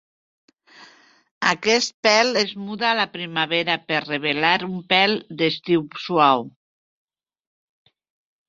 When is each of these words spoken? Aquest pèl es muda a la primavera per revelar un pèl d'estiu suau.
Aquest 1.49 1.93
pèl 2.07 2.39
es 2.41 2.55
muda 2.69 2.87
a 2.91 2.95
la 3.01 3.05
primavera 3.17 3.75
per 3.91 4.01
revelar 4.07 4.55
un 4.69 4.81
pèl 4.95 5.15
d'estiu 5.43 5.87
suau. 6.07 6.43